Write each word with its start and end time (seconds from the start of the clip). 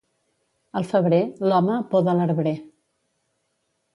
Al 0.79 0.87
febrer, 0.93 1.19
l'home 1.51 1.77
poda 1.93 2.17
l'arbrer. 2.21 2.57